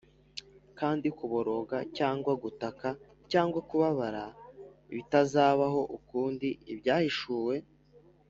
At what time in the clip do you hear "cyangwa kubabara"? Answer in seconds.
3.31-4.25